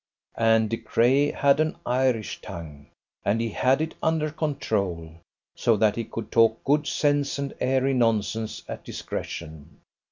And 0.39 0.67
De 0.67 0.77
Craye 0.77 1.29
had 1.31 1.59
an 1.59 1.75
Irish 1.85 2.41
tongue; 2.41 2.87
and 3.23 3.39
he 3.39 3.49
had 3.49 3.81
it 3.81 3.93
under 4.01 4.31
control, 4.31 5.11
so 5.55 5.77
that 5.77 5.95
he 5.95 6.05
could 6.05 6.31
talk 6.31 6.63
good 6.63 6.87
sense 6.87 7.37
and 7.37 7.53
airy 7.61 7.93
nonsense 7.93 8.63
at 8.67 8.83
discretion. 8.83 9.79